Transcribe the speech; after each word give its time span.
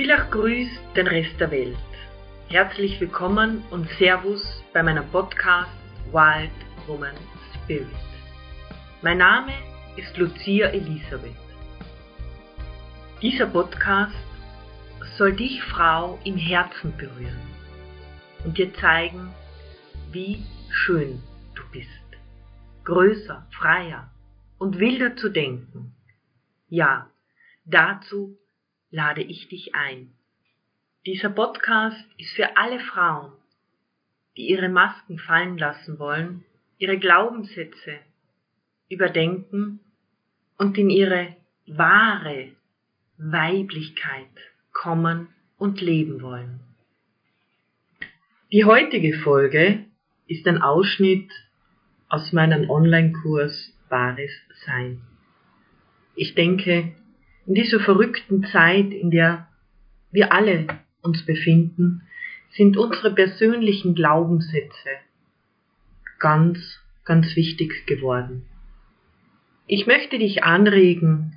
Villach 0.00 0.30
grüßt 0.30 0.96
den 0.96 1.06
Rest 1.06 1.38
der 1.38 1.50
Welt. 1.50 1.76
Herzlich 2.48 2.98
willkommen 3.02 3.62
und 3.70 3.86
Servus 3.98 4.42
bei 4.72 4.82
meinem 4.82 5.06
Podcast 5.10 5.68
Wild 6.10 6.50
Woman 6.86 7.14
Spirit. 7.52 7.86
Mein 9.02 9.18
Name 9.18 9.52
ist 9.98 10.16
Lucia 10.16 10.68
Elisabeth. 10.68 11.36
Dieser 13.20 13.44
Podcast 13.44 14.16
soll 15.18 15.34
dich, 15.36 15.62
Frau, 15.64 16.18
im 16.24 16.38
Herzen 16.38 16.96
berühren 16.96 17.46
und 18.46 18.56
dir 18.56 18.72
zeigen, 18.72 19.34
wie 20.12 20.42
schön 20.70 21.22
du 21.54 21.62
bist. 21.72 21.90
Größer, 22.84 23.46
freier 23.50 24.10
und 24.56 24.78
wilder 24.78 25.14
zu 25.16 25.28
denken. 25.28 25.94
Ja, 26.70 27.10
dazu 27.66 28.39
lade 28.90 29.22
ich 29.22 29.48
dich 29.48 29.74
ein. 29.74 30.12
Dieser 31.06 31.30
Podcast 31.30 32.04
ist 32.18 32.32
für 32.34 32.56
alle 32.56 32.80
Frauen, 32.80 33.32
die 34.36 34.48
ihre 34.48 34.68
Masken 34.68 35.18
fallen 35.18 35.56
lassen 35.58 35.98
wollen, 35.98 36.44
ihre 36.78 36.98
Glaubenssätze 36.98 37.98
überdenken 38.88 39.80
und 40.58 40.76
in 40.76 40.90
ihre 40.90 41.36
wahre 41.66 42.50
Weiblichkeit 43.16 44.28
kommen 44.72 45.28
und 45.56 45.80
leben 45.80 46.22
wollen. 46.22 46.60
Die 48.52 48.64
heutige 48.64 49.18
Folge 49.18 49.84
ist 50.26 50.46
ein 50.48 50.60
Ausschnitt 50.60 51.30
aus 52.08 52.32
meinem 52.32 52.68
Online-Kurs 52.68 53.72
Wahres 53.88 54.32
Sein. 54.64 55.02
Ich 56.14 56.34
denke, 56.34 56.92
in 57.46 57.54
dieser 57.54 57.80
verrückten 57.80 58.44
Zeit, 58.44 58.92
in 58.92 59.10
der 59.10 59.48
wir 60.10 60.32
alle 60.32 60.66
uns 61.02 61.24
befinden, 61.24 62.02
sind 62.52 62.76
unsere 62.76 63.14
persönlichen 63.14 63.94
Glaubenssätze 63.94 64.88
ganz, 66.18 66.58
ganz 67.04 67.34
wichtig 67.36 67.86
geworden. 67.86 68.44
Ich 69.66 69.86
möchte 69.86 70.18
dich 70.18 70.42
anregen, 70.42 71.36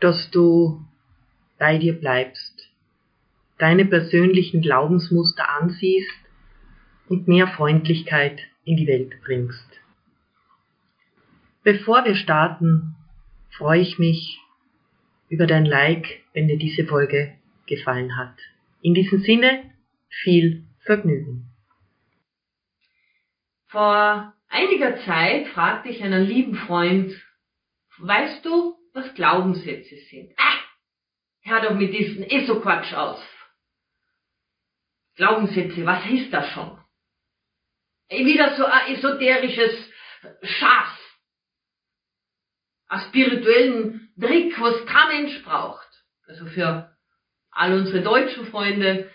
dass 0.00 0.30
du 0.30 0.84
bei 1.58 1.78
dir 1.78 1.98
bleibst, 1.98 2.68
deine 3.58 3.84
persönlichen 3.84 4.62
Glaubensmuster 4.62 5.48
ansiehst 5.48 6.10
und 7.08 7.28
mehr 7.28 7.48
Freundlichkeit 7.48 8.40
in 8.64 8.76
die 8.76 8.86
Welt 8.86 9.12
bringst. 9.24 9.68
Bevor 11.62 12.04
wir 12.04 12.16
starten, 12.16 12.96
freue 13.50 13.80
ich 13.80 13.98
mich 13.98 14.39
über 15.30 15.46
dein 15.46 15.64
Like, 15.64 16.24
wenn 16.34 16.48
dir 16.48 16.58
diese 16.58 16.84
Folge 16.84 17.38
gefallen 17.66 18.18
hat. 18.18 18.36
In 18.82 18.94
diesem 18.94 19.20
Sinne, 19.20 19.72
viel 20.08 20.66
Vergnügen. 20.80 21.46
Vor 23.68 24.34
einiger 24.48 24.96
Zeit 25.04 25.46
fragte 25.48 25.88
ich 25.88 26.02
einen 26.02 26.24
lieben 26.24 26.56
Freund, 26.56 27.12
weißt 27.98 28.44
du, 28.44 28.76
was 28.92 29.14
Glaubenssätze 29.14 29.96
sind? 30.10 30.32
Ah, 30.36 30.58
hör 31.42 31.60
doch 31.60 31.74
mit 31.74 31.94
diesem 31.94 32.24
ESO-Quatsch 32.24 32.92
aus. 32.92 33.22
Glaubenssätze, 35.14 35.86
was 35.86 36.04
ist 36.10 36.32
das 36.32 36.50
schon? 36.50 36.76
Wieder 38.08 38.56
so 38.56 38.64
ein 38.64 38.94
esoterisches 38.94 39.88
Schaf. 40.42 40.98
Ein 42.88 43.00
spirituellen 43.08 44.09
Trick, 44.18 44.58
was 44.60 44.86
kein 44.86 45.08
Mensch 45.08 45.42
braucht. 45.42 45.88
Also 46.26 46.46
für 46.46 46.96
all 47.50 47.74
unsere 47.74 48.02
deutschen 48.02 48.46
Freunde 48.46 49.10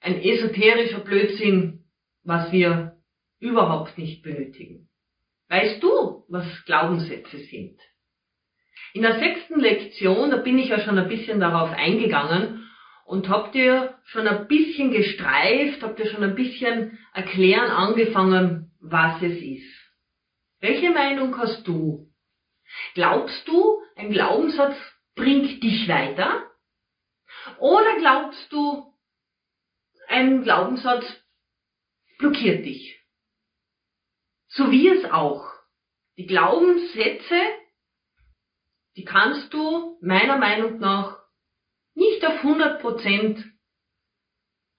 ein 0.00 0.20
esoterischer 0.20 1.00
Blödsinn, 1.00 1.84
was 2.22 2.52
wir 2.52 2.96
überhaupt 3.40 3.98
nicht 3.98 4.22
benötigen. 4.22 4.88
Weißt 5.48 5.82
du, 5.82 6.24
was 6.28 6.46
Glaubenssätze 6.66 7.38
sind? 7.38 7.78
In 8.94 9.02
der 9.02 9.18
sechsten 9.18 9.60
Lektion, 9.60 10.30
da 10.30 10.36
bin 10.38 10.58
ich 10.58 10.68
ja 10.68 10.80
schon 10.80 10.98
ein 10.98 11.08
bisschen 11.08 11.40
darauf 11.40 11.70
eingegangen 11.70 12.68
und 13.04 13.28
hab 13.28 13.52
dir 13.52 13.98
schon 14.04 14.26
ein 14.26 14.46
bisschen 14.48 14.90
gestreift, 14.90 15.82
hab 15.82 15.96
dir 15.96 16.06
schon 16.06 16.22
ein 16.22 16.34
bisschen 16.34 16.98
erklären 17.14 17.70
angefangen, 17.70 18.70
was 18.80 19.22
es 19.22 19.40
ist. 19.40 19.74
Welche 20.60 20.90
Meinung 20.90 21.36
hast 21.38 21.66
du? 21.66 22.10
Glaubst 22.94 23.46
du, 23.48 23.80
ein 23.98 24.12
Glaubenssatz 24.12 24.76
bringt 25.16 25.62
dich 25.62 25.88
weiter? 25.88 26.50
Oder 27.58 27.96
glaubst 27.98 28.52
du, 28.52 28.94
ein 30.06 30.42
Glaubenssatz 30.44 31.04
blockiert 32.18 32.64
dich? 32.64 33.04
So 34.48 34.70
wie 34.70 34.88
es 34.88 35.04
auch. 35.04 35.44
Die 36.16 36.26
Glaubenssätze, 36.26 37.40
die 38.96 39.04
kannst 39.04 39.52
du 39.52 39.98
meiner 40.00 40.38
Meinung 40.38 40.78
nach 40.78 41.18
nicht 41.94 42.24
auf 42.24 42.42
100% 42.42 43.44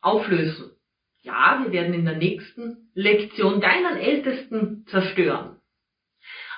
auflösen. 0.02 0.76
Ja, 1.22 1.62
wir 1.64 1.72
werden 1.74 1.94
in 1.94 2.06
der 2.06 2.16
nächsten 2.16 2.90
Lektion 2.94 3.60
deinen 3.60 3.98
Ältesten 3.98 4.86
zerstören. 4.88 5.62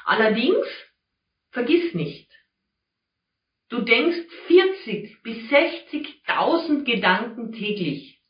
Allerdings 0.06 0.68
Vergiss 1.52 1.94
nicht, 1.94 2.31
du 3.72 3.82
denkst 3.82 4.20
40 4.48 5.24
bis 5.24 5.38
60.000 5.50 6.84
Gedanken 6.84 7.54
täglich. 7.54 8.22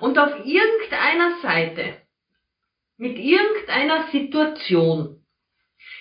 Und 0.00 0.18
auf 0.18 0.44
irgendeiner 0.44 1.40
Seite, 1.42 2.00
mit 2.96 3.18
irgendeiner 3.18 4.08
Situation, 4.12 5.24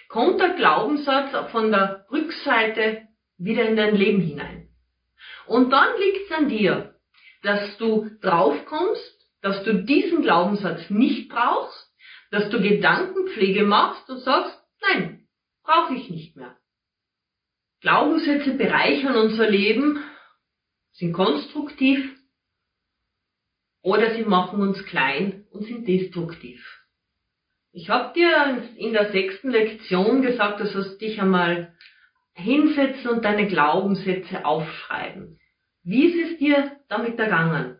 kommt 0.09 0.39
der 0.39 0.53
Glaubenssatz 0.53 1.51
von 1.51 1.71
der 1.71 2.05
Rückseite 2.11 3.07
wieder 3.37 3.67
in 3.67 3.75
dein 3.75 3.95
Leben 3.95 4.21
hinein. 4.21 4.69
Und 5.47 5.71
dann 5.71 5.99
liegt 5.99 6.29
es 6.29 6.37
an 6.37 6.49
dir, 6.49 6.95
dass 7.41 7.77
du 7.77 8.09
draufkommst, 8.21 9.27
dass 9.41 9.63
du 9.63 9.83
diesen 9.83 10.21
Glaubenssatz 10.21 10.89
nicht 10.89 11.29
brauchst, 11.29 11.91
dass 12.31 12.49
du 12.49 12.61
Gedankenpflege 12.61 13.63
machst 13.63 14.07
und 14.09 14.19
sagst, 14.19 14.57
nein, 14.81 15.27
brauche 15.63 15.95
ich 15.95 16.09
nicht 16.09 16.37
mehr. 16.37 16.55
Glaubenssätze 17.83 18.53
bereichern 18.53 19.15
unser 19.15 19.49
Leben, 19.49 20.03
sind 20.93 21.13
konstruktiv 21.13 22.17
oder 23.81 24.15
sie 24.15 24.23
machen 24.23 24.61
uns 24.61 24.83
klein 24.85 25.45
und 25.51 25.65
sind 25.65 25.87
destruktiv. 25.87 26.65
Ich 27.71 27.89
habe 27.89 28.13
dir 28.13 28.63
in 28.77 28.93
der 28.93 29.11
sechsten 29.11 29.51
Lektion 29.51 30.21
gesagt, 30.21 30.59
du 30.59 30.65
sollst 30.65 31.01
dich 31.01 31.21
einmal 31.21 31.75
hinsetzen 32.33 33.11
und 33.11 33.25
deine 33.25 33.47
Glaubenssätze 33.47 34.45
aufschreiben. 34.45 35.39
Wie 35.83 36.05
ist 36.05 36.31
es 36.31 36.37
dir 36.39 36.79
damit 36.89 37.19
ergangen? 37.19 37.79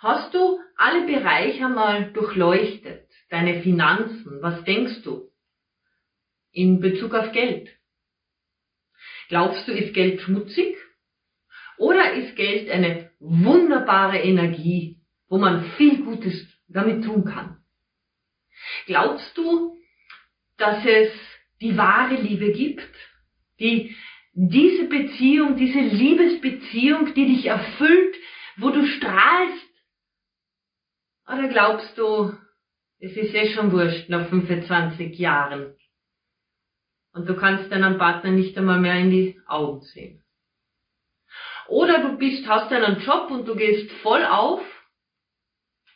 Hast 0.00 0.34
du 0.34 0.58
alle 0.76 1.06
Bereiche 1.06 1.64
einmal 1.64 2.12
durchleuchtet? 2.12 3.08
Deine 3.30 3.62
Finanzen? 3.62 4.42
Was 4.42 4.64
denkst 4.64 5.02
du? 5.04 5.32
in 6.52 6.80
Bezug 6.80 7.14
auf 7.14 7.32
Geld? 7.32 7.70
Glaubst 9.32 9.66
du, 9.66 9.72
ist 9.72 9.94
Geld 9.94 10.20
schmutzig? 10.20 10.76
Oder 11.78 12.12
ist 12.12 12.36
Geld 12.36 12.68
eine 12.68 13.10
wunderbare 13.18 14.18
Energie, 14.18 15.00
wo 15.30 15.38
man 15.38 15.64
viel 15.78 16.04
Gutes 16.04 16.34
damit 16.68 17.02
tun 17.02 17.24
kann? 17.24 17.56
Glaubst 18.84 19.34
du, 19.38 19.78
dass 20.58 20.84
es 20.84 21.10
die 21.62 21.78
wahre 21.78 22.16
Liebe 22.16 22.52
gibt, 22.52 22.86
die 23.58 23.96
diese 24.34 24.84
Beziehung, 24.84 25.56
diese 25.56 25.80
Liebesbeziehung, 25.80 27.14
die 27.14 27.34
dich 27.34 27.46
erfüllt, 27.46 28.14
wo 28.58 28.68
du 28.68 28.84
strahlst? 28.84 29.72
Oder 31.26 31.48
glaubst 31.48 31.96
du, 31.96 32.34
es 32.98 33.16
ist 33.16 33.34
eh 33.34 33.54
schon 33.54 33.72
wurscht 33.72 34.10
nach 34.10 34.28
25 34.28 35.18
Jahren? 35.18 35.74
Und 37.12 37.28
du 37.28 37.36
kannst 37.36 37.70
deinem 37.70 37.98
Partner 37.98 38.30
nicht 38.30 38.56
einmal 38.56 38.80
mehr 38.80 38.98
in 38.98 39.10
die 39.10 39.40
Augen 39.46 39.82
sehen. 39.82 40.24
Oder 41.68 42.02
du 42.02 42.18
bist, 42.18 42.46
hast 42.46 42.72
einen 42.72 43.00
Job 43.00 43.30
und 43.30 43.46
du 43.46 43.54
gehst 43.54 43.90
voll 44.02 44.24
auf. 44.24 44.62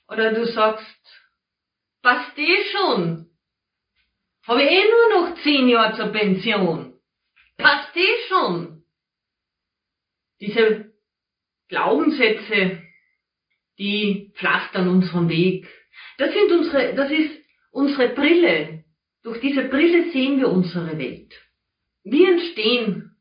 Oder 0.08 0.32
du 0.32 0.46
sagst, 0.46 1.24
passt 2.02 2.38
eh 2.38 2.64
schon. 2.72 3.30
Habe 4.46 4.62
eh 4.62 4.84
nur 4.84 5.20
noch 5.20 5.42
zehn 5.42 5.68
Jahre 5.68 5.96
zur 5.96 6.08
Pension. 6.08 6.94
Passt 7.56 7.96
eh 7.96 8.28
schon. 8.28 8.84
Diese 10.40 10.92
Glaubenssätze, 11.68 12.82
die 13.78 14.32
pflastern 14.36 14.88
unseren 14.88 15.28
Weg. 15.28 15.66
Das 16.18 16.32
sind 16.32 16.52
unsere, 16.52 16.94
das 16.94 17.10
ist 17.10 17.32
unsere 17.70 18.10
Brille, 18.10 18.84
durch 19.26 19.40
diese 19.40 19.64
Brille 19.64 20.12
sehen 20.12 20.38
wir 20.38 20.48
unsere 20.48 20.98
Welt. 20.98 21.34
Wie 22.04 22.24
entstehen 22.24 23.16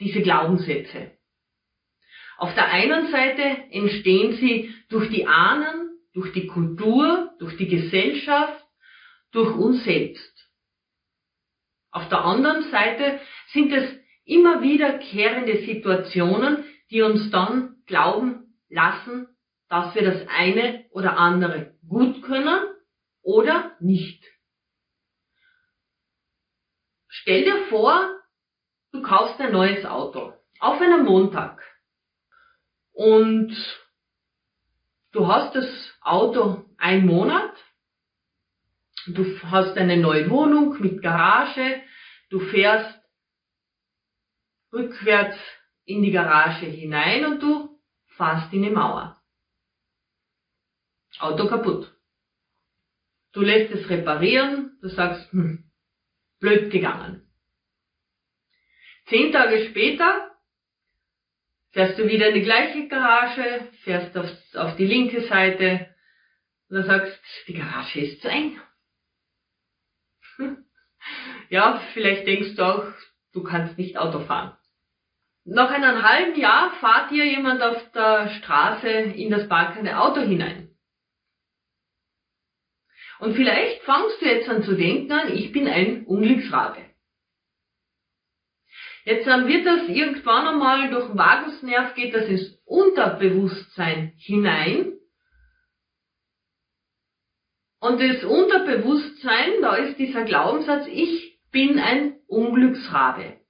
diese 0.00 0.20
Glaubenssätze? 0.20 1.12
Auf 2.38 2.52
der 2.56 2.66
einen 2.66 3.12
Seite 3.12 3.42
entstehen 3.70 4.32
sie 4.38 4.74
durch 4.88 5.08
die 5.10 5.28
Ahnen, 5.28 5.90
durch 6.12 6.32
die 6.32 6.48
Kultur, 6.48 7.36
durch 7.38 7.56
die 7.56 7.68
Gesellschaft, 7.68 8.64
durch 9.30 9.54
uns 9.54 9.84
selbst. 9.84 10.50
Auf 11.92 12.08
der 12.08 12.24
anderen 12.24 12.68
Seite 12.72 13.20
sind 13.52 13.72
es 13.72 13.88
immer 14.24 14.60
wiederkehrende 14.60 15.64
Situationen, 15.64 16.64
die 16.90 17.02
uns 17.02 17.30
dann 17.30 17.76
glauben 17.86 18.56
lassen, 18.68 19.28
dass 19.68 19.94
wir 19.94 20.02
das 20.02 20.26
eine 20.26 20.86
oder 20.90 21.16
andere 21.16 21.76
gut 21.88 22.22
können 22.22 22.58
oder 23.22 23.76
nicht. 23.78 24.24
Stell 27.28 27.44
dir 27.44 27.66
vor, 27.66 28.22
du 28.90 29.02
kaufst 29.02 29.38
ein 29.38 29.52
neues 29.52 29.84
Auto 29.84 30.32
auf 30.60 30.80
einem 30.80 31.04
Montag 31.04 31.62
und 32.92 33.54
du 35.12 35.26
hast 35.26 35.54
das 35.54 35.68
Auto 36.00 36.64
ein 36.78 37.04
Monat, 37.04 37.52
du 39.08 39.42
hast 39.42 39.76
eine 39.76 39.98
neue 39.98 40.30
Wohnung 40.30 40.80
mit 40.80 41.02
Garage, 41.02 41.82
du 42.30 42.40
fährst 42.40 42.98
rückwärts 44.72 45.36
in 45.84 46.00
die 46.00 46.12
Garage 46.12 46.64
hinein 46.64 47.26
und 47.26 47.42
du 47.42 47.78
fährst 48.16 48.50
in 48.54 48.62
die 48.62 48.70
Mauer. 48.70 49.22
Auto 51.18 51.46
kaputt. 51.46 51.94
Du 53.32 53.42
lässt 53.42 53.70
es 53.74 53.86
reparieren, 53.90 54.78
du 54.80 54.88
sagst, 54.88 55.30
hm, 55.32 55.67
blöd 56.40 56.70
gegangen. 56.70 57.28
Zehn 59.06 59.32
Tage 59.32 59.68
später 59.70 60.30
fährst 61.72 61.98
du 61.98 62.08
wieder 62.08 62.28
in 62.28 62.34
die 62.34 62.42
gleiche 62.42 62.88
Garage, 62.88 63.68
fährst 63.84 64.16
auf, 64.16 64.30
auf 64.54 64.76
die 64.76 64.86
linke 64.86 65.22
Seite 65.22 65.94
und 66.68 66.76
du 66.76 66.82
sagst, 66.84 67.18
die 67.46 67.54
Garage 67.54 68.00
ist 68.00 68.22
zu 68.22 68.28
eng. 68.28 68.60
Ja, 71.50 71.80
vielleicht 71.94 72.26
denkst 72.26 72.56
du 72.56 72.62
auch, 72.62 72.84
du 73.32 73.42
kannst 73.42 73.78
nicht 73.78 73.96
Auto 73.96 74.20
fahren. 74.20 74.54
Nach 75.44 75.70
einem 75.70 76.02
halben 76.02 76.38
Jahr 76.38 76.72
fahrt 76.72 77.10
dir 77.10 77.24
jemand 77.24 77.62
auf 77.62 77.90
der 77.92 78.28
Straße 78.28 78.86
in 78.86 79.30
das 79.30 79.48
parkende 79.48 79.98
Auto 79.98 80.20
hinein. 80.20 80.67
Und 83.20 83.34
vielleicht 83.34 83.82
fangst 83.82 84.20
du 84.20 84.26
jetzt 84.26 84.48
an 84.48 84.62
zu 84.62 84.74
denken 84.76 85.10
an, 85.12 85.34
ich 85.34 85.52
bin 85.52 85.66
ein 85.66 86.04
Unglücksrabe. 86.06 86.84
Jetzt 89.04 89.26
dann 89.26 89.48
wird 89.48 89.66
das 89.66 89.88
irgendwann 89.88 90.46
einmal 90.46 90.90
durch 90.90 91.06
den 91.06 91.18
Vagusnerv 91.18 91.94
geht 91.94 92.14
das 92.14 92.26
ins 92.26 92.60
Unterbewusstsein 92.64 94.12
hinein. 94.18 94.98
Und 97.80 98.00
das 98.00 98.22
Unterbewusstsein, 98.24 99.62
da 99.62 99.76
ist 99.76 99.98
dieser 99.98 100.24
Glaubenssatz, 100.24 100.86
ich 100.88 101.40
bin 101.50 101.78
ein 101.78 102.20
Unglücksrabe. 102.26 103.40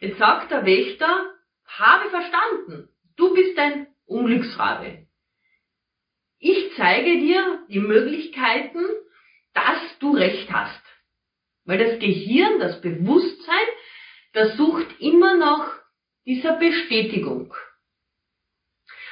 Jetzt 0.00 0.18
sagt 0.18 0.50
der 0.50 0.64
Wächter, 0.64 1.34
habe 1.66 2.10
verstanden, 2.10 2.88
du 3.16 3.34
bist 3.34 3.58
ein 3.58 3.86
Unglücksrabe. 4.06 5.06
Ich 6.44 6.74
zeige 6.74 7.20
dir 7.20 7.60
die 7.68 7.78
Möglichkeiten, 7.78 8.80
dass 9.54 9.78
du 10.00 10.10
recht 10.10 10.52
hast. 10.52 10.82
Weil 11.64 11.78
das 11.78 12.00
Gehirn, 12.00 12.58
das 12.58 12.80
Bewusstsein, 12.80 13.66
das 14.32 14.56
sucht 14.56 14.88
immer 14.98 15.36
nach 15.36 15.78
dieser 16.26 16.56
Bestätigung. 16.56 17.54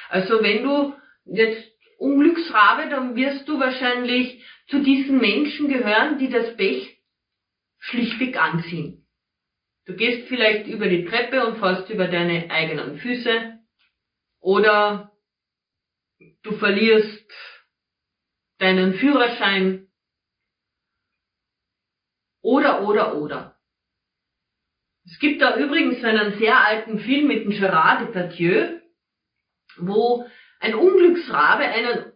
Also 0.09 0.43
wenn 0.43 0.63
du 0.63 0.93
jetzt 1.23 1.71
Unglücksrabe, 1.99 2.89
dann 2.89 3.15
wirst 3.15 3.47
du 3.47 3.61
wahrscheinlich 3.61 4.43
zu 4.67 4.83
diesen 4.83 5.17
Menschen 5.19 5.69
gehören, 5.69 6.17
die 6.17 6.27
das 6.27 6.57
Pech 6.57 6.97
schlichtweg 7.79 8.35
anziehen. 8.35 9.07
Du 9.85 9.95
gehst 9.95 10.27
vielleicht 10.27 10.67
über 10.67 10.89
die 10.89 11.05
Treppe 11.05 11.47
und 11.47 11.59
fällst 11.59 11.89
über 11.89 12.09
deine 12.09 12.51
eigenen 12.51 12.97
Füße 12.97 13.57
oder 14.41 15.10
du 16.43 16.57
verlierst 16.57 17.31
deinen 18.57 18.95
Führerschein 18.95 19.87
oder, 22.41 22.83
oder, 22.87 23.15
oder. 23.17 23.57
Es 25.05 25.19
gibt 25.19 25.41
da 25.41 25.57
übrigens 25.57 26.03
einen 26.03 26.37
sehr 26.37 26.59
alten 26.65 26.99
Film 26.99 27.27
mit 27.27 27.43
dem 27.43 27.51
Gérard 27.51 28.01
Depardieu, 28.01 28.79
wo 29.77 30.27
ein 30.59 30.75
Unglücksrabe 30.75 31.63
einen, 31.63 32.11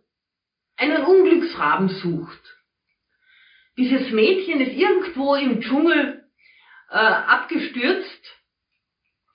einen 0.78 1.04
Unglücksraben 1.04 1.90
sucht. 1.90 2.42
Dieses 3.78 4.12
Mädchen 4.12 4.62
ist 4.62 4.74
irgendwo 4.74 5.36
im 5.36 5.62
Dschungel 5.62 6.30
äh, 6.90 6.96
abgestürzt 6.96 8.36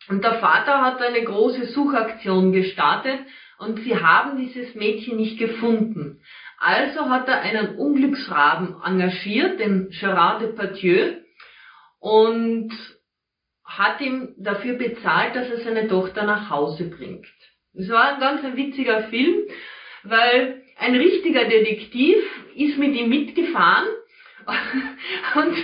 und 0.08 0.24
der 0.24 0.40
Vater 0.40 0.80
hat 0.82 1.00
eine 1.02 1.22
große 1.22 1.66
Suchaktion 1.66 2.52
gestartet 2.52 3.20
und 3.60 3.80
sie 3.80 3.94
haben 3.94 4.38
dieses 4.38 4.74
Mädchen 4.74 5.18
nicht 5.18 5.38
gefunden. 5.38 6.22
Also 6.56 7.10
hat 7.10 7.28
er 7.28 7.40
einen 7.40 7.76
Unglücksraben 7.76 8.76
engagiert, 8.82 9.60
den 9.60 9.90
Gérard 9.90 10.40
Depardieu, 10.40 11.16
und 11.98 12.72
hat 13.64 14.00
ihm 14.00 14.34
dafür 14.38 14.74
bezahlt, 14.74 15.36
dass 15.36 15.50
er 15.50 15.60
seine 15.60 15.88
Tochter 15.88 16.24
nach 16.24 16.48
Hause 16.48 16.84
bringt. 16.84 17.26
Es 17.74 17.88
war 17.90 18.14
ein 18.14 18.20
ganz 18.20 18.44
ein 18.44 18.56
witziger 18.56 19.04
Film, 19.04 19.42
weil 20.04 20.62
ein 20.78 20.96
richtiger 20.96 21.44
Detektiv 21.44 22.16
ist 22.56 22.78
mit 22.78 22.94
ihm 22.94 23.10
mitgefahren 23.10 23.86
und 25.34 25.54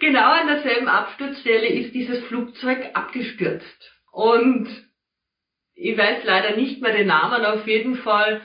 genau 0.00 0.32
an 0.32 0.46
derselben 0.46 0.88
Absturzstelle 0.88 1.68
ist 1.68 1.94
dieses 1.94 2.24
Flugzeug 2.24 2.78
abgestürzt. 2.94 3.92
Und 4.10 4.68
ich 5.74 5.96
weiß 5.96 6.24
leider 6.24 6.56
nicht 6.56 6.80
mehr 6.80 6.92
den 6.92 7.06
Namen, 7.06 7.44
auf 7.44 7.66
jeden 7.66 7.96
Fall 7.96 8.40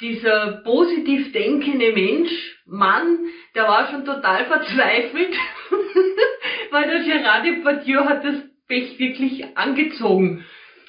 dieser 0.00 0.62
positiv 0.64 1.32
denkende 1.32 1.92
Mensch, 1.92 2.30
Mann, 2.66 3.18
der 3.54 3.64
war 3.64 3.90
schon 3.90 4.04
total 4.04 4.46
verzweifelt, 4.46 5.34
weil 6.70 6.88
der 6.88 7.00
Gerard 7.00 7.46
Depardieu 7.46 8.04
hat 8.04 8.24
das 8.24 8.36
Pech 8.66 8.98
wirklich 8.98 9.56
angezogen. 9.56 10.44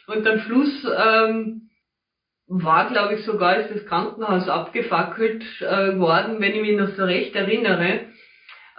Und 0.07 0.25
am 0.27 0.39
Schluss 0.39 0.85
ähm, 0.85 1.69
war, 2.47 2.89
glaube 2.89 3.15
ich, 3.15 3.25
sogar 3.25 3.57
ist 3.57 3.75
das 3.75 3.85
Krankenhaus 3.85 4.47
abgefackelt 4.47 5.43
äh, 5.61 5.97
worden, 5.99 6.39
wenn 6.39 6.55
ich 6.55 6.61
mich 6.61 6.77
noch 6.77 6.95
so 6.95 7.03
recht 7.03 7.35
erinnere. 7.35 8.07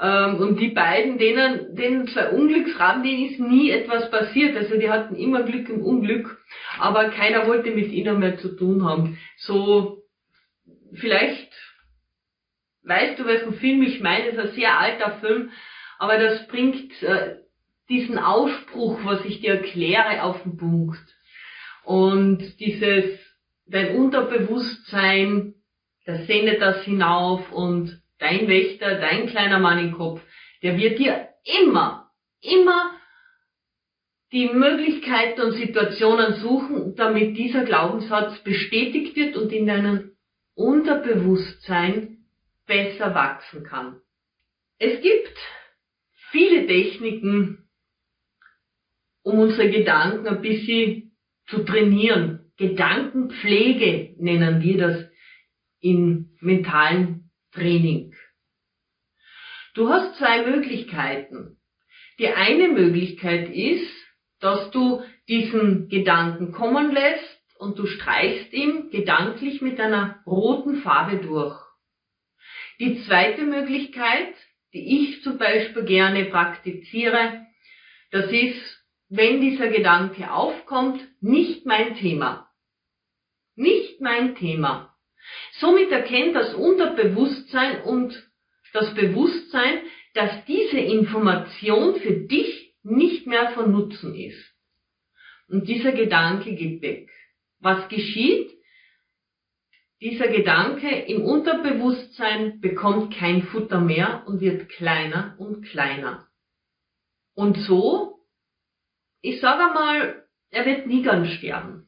Ähm, 0.00 0.36
und 0.36 0.60
die 0.60 0.68
beiden, 0.68 1.18
denen, 1.18 1.74
denen 1.74 2.08
zwei 2.08 2.30
Unglücksraben, 2.30 3.02
denen 3.02 3.30
ist 3.30 3.40
nie 3.40 3.70
etwas 3.70 4.10
passiert. 4.10 4.56
Also 4.56 4.76
die 4.76 4.90
hatten 4.90 5.16
immer 5.16 5.42
Glück 5.42 5.68
im 5.68 5.82
Unglück, 5.82 6.38
aber 6.78 7.10
keiner 7.10 7.46
wollte 7.46 7.70
mit 7.70 7.90
ihnen 7.90 8.18
mehr 8.18 8.38
zu 8.38 8.56
tun 8.56 8.84
haben. 8.84 9.18
So, 9.36 10.02
vielleicht 10.92 11.52
weißt 12.86 13.18
du, 13.18 13.26
welchen 13.26 13.54
Film 13.54 13.82
ich 13.82 14.00
meine, 14.00 14.32
das 14.32 14.44
ist 14.44 14.50
ein 14.50 14.56
sehr 14.56 14.78
alter 14.78 15.18
Film, 15.20 15.50
aber 15.98 16.18
das 16.18 16.46
bringt 16.46 17.02
äh, 17.02 17.36
diesen 17.88 18.18
Ausspruch, 18.18 19.00
was 19.04 19.24
ich 19.24 19.40
dir 19.40 19.54
erkläre, 19.54 20.22
auf 20.22 20.42
den 20.42 20.56
Punkt. 20.56 21.04
Und 21.84 22.58
dieses, 22.60 23.18
dein 23.66 23.96
Unterbewusstsein, 23.96 25.54
das 26.04 26.26
sendet 26.26 26.60
das 26.60 26.82
hinauf 26.84 27.50
und 27.52 28.00
dein 28.18 28.48
Wächter, 28.48 28.98
dein 28.98 29.26
kleiner 29.26 29.58
Mann 29.58 29.78
im 29.78 29.92
Kopf, 29.92 30.20
der 30.62 30.76
wird 30.76 30.98
dir 30.98 31.28
immer, 31.62 32.10
immer 32.40 32.92
die 34.32 34.48
Möglichkeiten 34.48 35.40
und 35.40 35.52
Situationen 35.52 36.34
suchen, 36.34 36.96
damit 36.96 37.36
dieser 37.36 37.64
Glaubenssatz 37.64 38.38
bestätigt 38.42 39.14
wird 39.16 39.36
und 39.36 39.52
in 39.52 39.66
deinem 39.66 40.16
Unterbewusstsein 40.54 42.24
besser 42.66 43.14
wachsen 43.14 43.62
kann. 43.62 44.00
Es 44.78 45.00
gibt 45.00 45.38
viele 46.30 46.66
Techniken, 46.66 47.68
um 49.22 49.38
unsere 49.38 49.70
Gedanken 49.70 50.26
ein 50.26 50.42
bisschen 50.42 51.16
zu 51.46 51.64
trainieren. 51.64 52.52
Gedankenpflege 52.56 54.16
nennen 54.18 54.62
wir 54.62 54.78
das 54.78 55.04
in 55.80 56.36
mentalen 56.40 57.25
Training. 57.56 58.14
Du 59.74 59.88
hast 59.88 60.16
zwei 60.18 60.46
Möglichkeiten. 60.46 61.58
Die 62.18 62.28
eine 62.28 62.68
Möglichkeit 62.68 63.50
ist, 63.50 63.92
dass 64.40 64.70
du 64.70 65.02
diesen 65.28 65.88
Gedanken 65.88 66.52
kommen 66.52 66.92
lässt 66.92 67.40
und 67.58 67.78
du 67.78 67.86
streichst 67.86 68.52
ihn 68.52 68.90
gedanklich 68.90 69.60
mit 69.60 69.80
einer 69.80 70.22
roten 70.26 70.76
Farbe 70.82 71.18
durch. 71.18 71.58
Die 72.78 73.02
zweite 73.04 73.42
Möglichkeit, 73.42 74.34
die 74.72 75.00
ich 75.00 75.22
zum 75.22 75.38
Beispiel 75.38 75.84
gerne 75.84 76.26
praktiziere, 76.26 77.46
das 78.10 78.30
ist, 78.30 78.84
wenn 79.08 79.40
dieser 79.40 79.68
Gedanke 79.68 80.30
aufkommt, 80.32 81.00
nicht 81.20 81.64
mein 81.64 81.96
Thema. 81.96 82.50
Nicht 83.54 84.00
mein 84.00 84.36
Thema. 84.36 84.95
Somit 85.58 85.90
erkennt 85.90 86.34
das 86.34 86.54
Unterbewusstsein 86.54 87.82
und 87.82 88.14
das 88.72 88.94
Bewusstsein, 88.94 89.80
dass 90.14 90.44
diese 90.46 90.78
Information 90.78 91.96
für 92.00 92.12
dich 92.12 92.74
nicht 92.82 93.26
mehr 93.26 93.50
von 93.52 93.72
Nutzen 93.72 94.14
ist. 94.14 94.54
Und 95.48 95.68
dieser 95.68 95.92
Gedanke 95.92 96.54
geht 96.54 96.82
weg. 96.82 97.10
Was 97.60 97.88
geschieht? 97.88 98.50
Dieser 100.00 100.28
Gedanke 100.28 100.88
im 100.88 101.22
Unterbewusstsein 101.22 102.60
bekommt 102.60 103.14
kein 103.14 103.42
Futter 103.44 103.80
mehr 103.80 104.24
und 104.26 104.40
wird 104.40 104.68
kleiner 104.68 105.36
und 105.38 105.62
kleiner. 105.64 106.28
Und 107.34 107.56
so, 107.58 108.20
ich 109.22 109.40
sage 109.40 109.66
einmal, 109.66 110.26
er 110.50 110.66
wird 110.66 110.86
nie 110.86 111.02
ganz 111.02 111.28
sterben. 111.30 111.85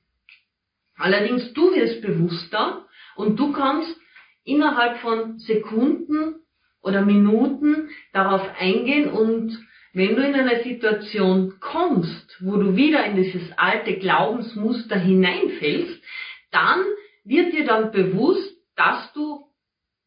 Allerdings 0.98 1.52
du 1.52 1.74
wirst 1.74 2.02
bewusster 2.02 2.86
und 3.16 3.38
du 3.38 3.52
kannst 3.52 3.96
innerhalb 4.44 4.98
von 4.98 5.38
Sekunden 5.38 6.36
oder 6.82 7.02
Minuten 7.02 7.90
darauf 8.12 8.42
eingehen 8.58 9.08
und 9.08 9.58
wenn 9.92 10.16
du 10.16 10.22
in 10.22 10.34
eine 10.34 10.62
Situation 10.62 11.54
kommst, 11.60 12.36
wo 12.40 12.56
du 12.56 12.76
wieder 12.76 13.04
in 13.04 13.16
dieses 13.16 13.50
alte 13.56 13.96
Glaubensmuster 13.98 14.98
hineinfällst, 14.98 16.02
dann 16.50 16.84
wird 17.24 17.52
dir 17.52 17.64
dann 17.64 17.90
bewusst, 17.90 18.56
dass 18.76 19.12
du 19.12 19.46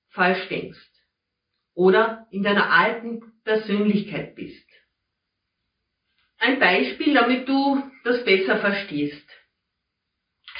falsch 0.09 0.47
denkst 0.49 0.79
oder 1.73 2.27
in 2.31 2.43
deiner 2.43 2.71
alten 2.71 3.21
Persönlichkeit 3.43 4.35
bist. 4.35 4.65
Ein 6.37 6.59
Beispiel, 6.59 7.13
damit 7.13 7.47
du 7.47 7.83
das 8.03 8.23
besser 8.23 8.57
verstehst. 8.57 9.27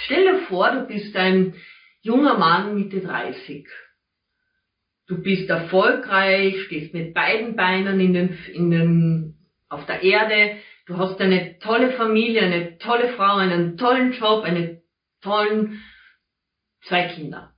Stell 0.05 0.24
dir 0.24 0.39
vor, 0.48 0.72
du 0.72 0.88
bist 0.88 1.15
ein 1.15 1.53
junger 2.01 2.38
Mann 2.38 2.75
Mitte 2.75 3.01
30. 3.01 3.67
Du 5.08 5.22
bist 5.22 5.50
erfolgreich, 5.50 6.63
stehst 6.63 6.93
mit 6.93 7.13
beiden 7.13 7.55
Beinen 7.55 8.00
in 8.00 8.13
den, 8.13 8.38
in 8.53 8.72
den, 8.72 9.36
auf 9.70 9.86
der 9.86 10.01
Erde, 10.01 10.58
du 10.86 10.98
hast 10.98 11.20
eine 11.20 11.60
tolle 11.60 11.91
Familie, 11.91 12.41
eine 12.41 12.77
tolle 12.77 13.13
Frau, 13.13 13.36
einen 13.36 13.77
tollen 13.77 14.13
Job, 14.13 14.43
einen 14.43 14.81
tollen 15.22 15.84
zwei 16.81 17.08
Kinder. 17.10 17.53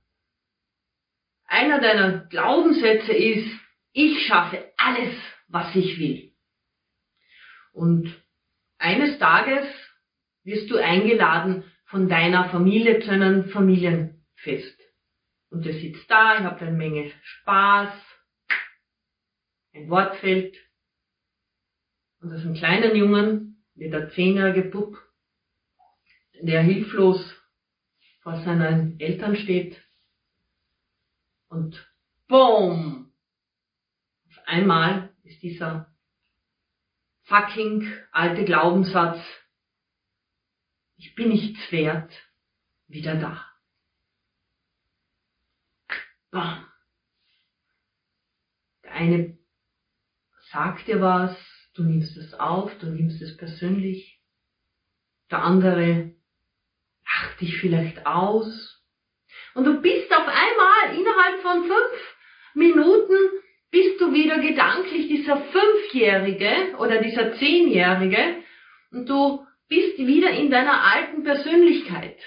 Einer 1.46 1.80
deiner 1.80 2.26
Glaubenssätze 2.26 3.12
ist, 3.12 3.48
ich 3.92 4.26
schaffe 4.26 4.72
alles, 4.76 5.14
was 5.48 5.74
ich 5.76 5.98
will. 5.98 6.32
Und 7.72 8.12
eines 8.78 9.18
Tages 9.18 9.66
wirst 10.42 10.70
du 10.70 10.76
eingeladen 10.76 11.64
von 11.94 12.08
deiner 12.08 12.48
Familie 12.48 12.98
zu 12.98 13.12
einem 13.12 13.50
Familienfest. 13.50 14.80
Und 15.50 15.64
du 15.64 15.72
sitzt 15.72 16.10
da, 16.10 16.40
ihr 16.40 16.44
habt 16.44 16.60
eine 16.60 16.76
Menge 16.76 17.12
Spaß, 17.22 17.92
ein 19.74 19.88
Wortfeld. 19.88 20.56
Und 22.20 22.32
aus 22.32 22.40
einem 22.40 22.54
kleinen 22.54 22.96
Jungen 22.96 23.64
wird 23.76 23.92
der 23.92 24.10
zehnjährige 24.10 24.62
Bub, 24.70 24.98
der 26.42 26.62
hilflos 26.62 27.32
vor 28.22 28.42
seinen 28.42 28.98
Eltern 28.98 29.36
steht 29.36 29.80
und 31.46 31.88
BOOM! 32.26 33.12
Auf 34.30 34.38
einmal 34.46 35.14
ist 35.22 35.40
dieser 35.44 35.94
fucking 37.22 37.86
alte 38.10 38.44
Glaubenssatz, 38.44 39.20
ich 40.96 41.14
bin 41.14 41.28
nichts 41.28 41.70
wert, 41.72 42.12
wieder 42.88 43.16
da. 43.16 43.44
Bam. 46.30 46.66
Der 48.82 48.92
eine 48.92 49.38
sagt 50.50 50.88
dir 50.88 51.00
was, 51.00 51.36
du 51.74 51.84
nimmst 51.84 52.16
es 52.16 52.34
auf, 52.34 52.76
du 52.78 52.86
nimmst 52.86 53.22
es 53.22 53.36
persönlich. 53.36 54.20
Der 55.30 55.42
andere 55.42 56.14
lach 57.04 57.36
dich 57.38 57.56
vielleicht 57.58 58.06
aus. 58.06 58.82
Und 59.54 59.64
du 59.64 59.80
bist 59.80 60.12
auf 60.12 60.26
einmal 60.26 60.98
innerhalb 60.98 61.42
von 61.42 61.62
fünf 61.62 62.16
Minuten 62.54 63.14
bist 63.70 64.00
du 64.00 64.12
wieder 64.12 64.38
gedanklich 64.38 65.08
dieser 65.08 65.36
Fünfjährige 65.36 66.76
oder 66.78 67.02
dieser 67.02 67.34
Zehnjährige 67.34 68.42
und 68.92 69.08
du 69.08 69.44
bist 69.68 69.98
wieder 69.98 70.30
in 70.30 70.50
deiner 70.50 70.82
alten 70.82 71.22
Persönlichkeit. 71.24 72.18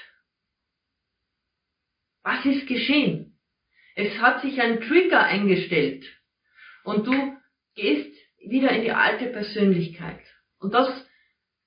Was 2.24 2.46
ist 2.46 2.67
geschehen? 2.67 3.39
Es 3.96 4.20
hat 4.20 4.41
sich 4.41 4.62
ein 4.62 4.82
Trigger 4.82 5.24
eingestellt 5.24 6.06
und 6.84 7.08
du 7.08 7.38
gehst 7.75 8.13
wieder 8.39 8.72
in 8.72 8.84
die 8.84 8.91
alte 8.91 9.27
Persönlichkeit. 9.27 10.22
Und 10.60 10.74
das 10.74 10.89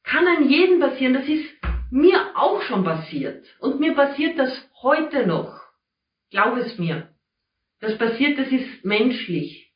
kann 0.02 0.26
an 0.26 0.48
jedem 0.48 0.80
passieren. 0.80 1.14
Das 1.14 1.26
ist 1.26 1.48
mir 1.90 2.36
auch 2.36 2.62
schon 2.62 2.84
passiert. 2.84 3.46
Und 3.58 3.80
mir 3.80 3.94
passiert 3.94 4.38
das 4.38 4.52
heute 4.82 5.26
noch. 5.26 5.60
Glaub 6.30 6.56
es 6.58 6.78
mir. 6.78 7.14
Das 7.80 7.96
passiert, 7.98 8.38
das 8.38 8.48
ist 8.48 8.84
menschlich. 8.84 9.72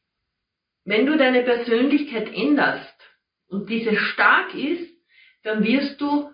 Wenn 0.85 1.07
du 1.07 1.17
deine 1.17 1.43
Persönlichkeit 1.43 2.33
änderst 2.33 2.95
und 3.49 3.71
diese 3.71 3.97
stark 3.97 4.55
ist, 4.55 4.94
dann 5.45 5.63
wirst 5.63 6.01
du 6.01 6.31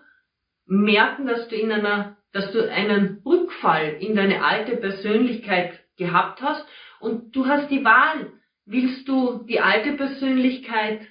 merken, 0.65 1.27
dass 1.27 1.47
du 1.47 1.55
in 1.55 1.71
einer, 1.71 2.17
dass 2.31 2.51
du 2.51 2.69
einen 2.71 3.21
Rückfall 3.25 3.97
in 3.99 4.15
deine 4.15 4.43
alte 4.43 4.77
Persönlichkeit 4.77 5.79
gehabt 5.97 6.41
hast 6.41 6.65
und 6.99 7.35
du 7.35 7.45
hast 7.45 7.69
die 7.69 7.83
Wahl. 7.83 8.31
Willst 8.65 9.07
du 9.07 9.43
die 9.47 9.59
alte 9.59 9.93
Persönlichkeit 9.93 11.01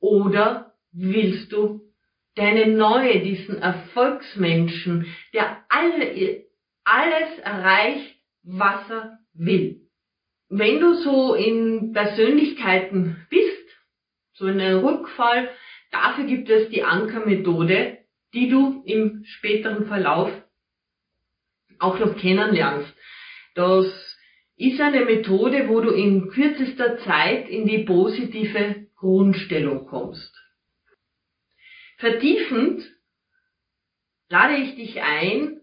oder 0.00 0.72
willst 0.92 1.52
du 1.52 1.82
deine 2.36 2.68
neue, 2.68 3.20
diesen 3.20 3.58
Erfolgsmenschen, 3.60 5.06
der 5.32 5.64
alle, 5.68 6.44
alles 6.84 7.38
erreicht, 7.42 8.16
was 8.42 8.88
er 8.90 9.18
will. 9.34 9.80
Wenn 10.48 10.80
du 10.80 10.94
so 10.94 11.34
in 11.34 11.92
Persönlichkeiten 11.92 13.26
bist, 13.28 13.68
so 14.34 14.46
in 14.46 14.60
einem 14.60 14.84
Rückfall, 14.84 15.48
dafür 16.02 16.24
gibt 16.24 16.48
es 16.50 16.68
die 16.70 16.82
Ankermethode, 16.82 17.98
die 18.34 18.48
du 18.48 18.82
im 18.84 19.24
späteren 19.24 19.86
Verlauf 19.86 20.30
auch 21.78 21.98
noch 21.98 22.16
kennenlernst. 22.16 22.94
Das 23.54 23.86
ist 24.56 24.80
eine 24.80 25.04
Methode, 25.04 25.68
wo 25.68 25.80
du 25.80 25.90
in 25.90 26.28
kürzester 26.28 26.98
Zeit 26.98 27.48
in 27.48 27.66
die 27.66 27.84
positive 27.84 28.86
Grundstellung 28.96 29.86
kommst. 29.86 30.34
Vertiefend 31.98 32.82
lade 34.28 34.56
ich 34.56 34.76
dich 34.76 35.00
ein, 35.02 35.60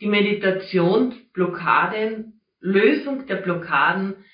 die 0.00 0.06
Meditation 0.06 1.14
Blockaden, 1.32 2.40
Lösung 2.60 3.26
der 3.26 3.36
Blockaden 3.36 4.24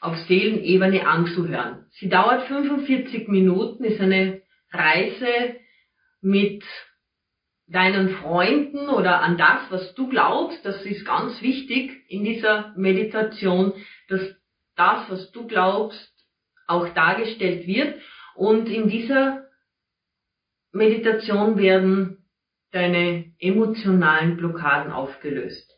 auf 0.00 0.16
Seelenebene 0.26 1.06
anzuhören. 1.06 1.86
Sie 1.90 2.08
dauert 2.08 2.46
45 2.46 3.28
Minuten, 3.28 3.84
ist 3.84 4.00
eine 4.00 4.42
Reise 4.72 5.56
mit 6.20 6.64
deinen 7.66 8.10
Freunden 8.16 8.88
oder 8.88 9.20
an 9.20 9.36
das, 9.36 9.60
was 9.70 9.94
du 9.94 10.08
glaubst. 10.08 10.64
Das 10.64 10.84
ist 10.84 11.04
ganz 11.04 11.40
wichtig 11.42 11.92
in 12.08 12.24
dieser 12.24 12.72
Meditation, 12.76 13.72
dass 14.08 14.20
das, 14.76 15.10
was 15.10 15.32
du 15.32 15.46
glaubst, 15.46 16.12
auch 16.66 16.88
dargestellt 16.90 17.66
wird. 17.66 18.00
Und 18.34 18.68
in 18.68 18.88
dieser 18.88 19.44
Meditation 20.72 21.58
werden 21.58 22.24
deine 22.70 23.32
emotionalen 23.38 24.36
Blockaden 24.36 24.92
aufgelöst. 24.92 25.74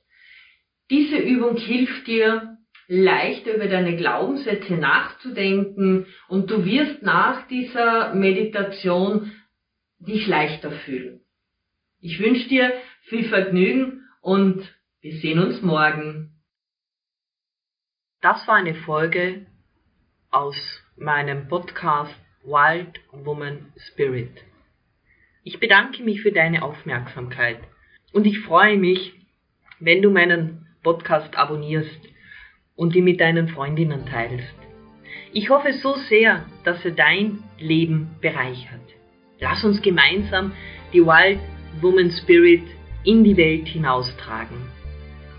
Diese 0.90 1.16
Übung 1.16 1.56
hilft 1.56 2.06
dir, 2.06 2.49
leichter 2.92 3.54
über 3.54 3.68
deine 3.68 3.96
Glaubenssätze 3.96 4.74
nachzudenken 4.74 6.06
und 6.26 6.50
du 6.50 6.64
wirst 6.64 7.02
nach 7.02 7.46
dieser 7.46 8.12
Meditation 8.14 9.30
dich 10.00 10.26
leichter 10.26 10.72
fühlen. 10.72 11.20
Ich 12.00 12.18
wünsche 12.18 12.48
dir 12.48 12.72
viel 13.02 13.28
Vergnügen 13.28 14.02
und 14.22 14.68
wir 15.02 15.12
sehen 15.18 15.38
uns 15.38 15.62
morgen. 15.62 16.32
Das 18.22 18.48
war 18.48 18.56
eine 18.56 18.74
Folge 18.74 19.46
aus 20.32 20.56
meinem 20.96 21.46
Podcast 21.46 22.16
Wild 22.42 23.00
Woman 23.12 23.72
Spirit. 23.76 24.32
Ich 25.44 25.60
bedanke 25.60 26.02
mich 26.02 26.22
für 26.22 26.32
deine 26.32 26.64
Aufmerksamkeit 26.64 27.60
und 28.12 28.26
ich 28.26 28.40
freue 28.40 28.78
mich, 28.78 29.14
wenn 29.78 30.02
du 30.02 30.10
meinen 30.10 30.66
Podcast 30.82 31.36
abonnierst 31.36 32.10
und 32.80 32.96
ihn 32.96 33.04
mit 33.04 33.20
deinen 33.20 33.46
Freundinnen 33.48 34.06
teilst. 34.06 34.54
Ich 35.34 35.50
hoffe 35.50 35.74
so 35.74 35.96
sehr, 36.08 36.46
dass 36.64 36.82
er 36.82 36.92
dein 36.92 37.40
Leben 37.58 38.16
bereichert. 38.22 38.80
Lass 39.38 39.62
uns 39.64 39.82
gemeinsam 39.82 40.52
die 40.94 41.04
Wild 41.04 41.40
Woman 41.82 42.10
Spirit 42.10 42.62
in 43.04 43.22
die 43.22 43.36
Welt 43.36 43.68
hinaustragen. 43.68 44.56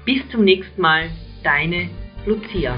Bis 0.05 0.21
zum 0.29 0.43
nächsten 0.43 0.79
Mal, 0.79 1.09
deine 1.43 1.89
Lucia. 2.27 2.77